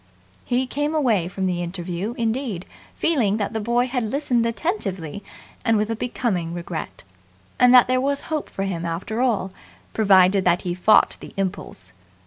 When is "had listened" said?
3.85-4.47